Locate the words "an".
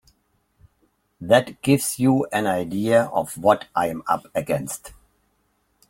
2.31-2.47